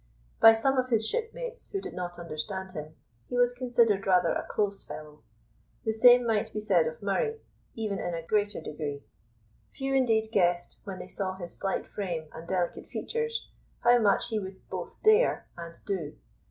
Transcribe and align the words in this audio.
By 0.39 0.53
some 0.53 0.79
of 0.79 0.89
his 0.89 1.07
shipmates, 1.07 1.69
who 1.71 1.79
did 1.79 1.93
not 1.93 2.17
understand 2.17 2.71
him, 2.71 2.95
he 3.29 3.37
was 3.37 3.53
considered 3.53 4.07
rather 4.07 4.33
a 4.33 4.47
close 4.49 4.83
fellow. 4.83 5.21
The 5.85 5.93
same 5.93 6.25
might 6.25 6.51
be 6.51 6.59
said 6.59 6.87
of 6.87 7.03
Murray, 7.03 7.39
even 7.75 7.99
in 7.99 8.15
a 8.15 8.25
greater 8.25 8.59
degree. 8.61 9.03
Few 9.69 9.93
indeed 9.93 10.29
guessed, 10.31 10.79
when 10.85 10.97
they 10.97 11.07
saw 11.07 11.35
his 11.35 11.55
slight 11.55 11.85
frame 11.85 12.29
and 12.33 12.47
delicate 12.47 12.87
features, 12.89 13.47
how 13.81 13.99
much 13.99 14.29
he 14.29 14.39
would 14.39 14.67
both 14.71 14.99
dare 15.03 15.47
and 15.55 15.75
do. 15.85 16.17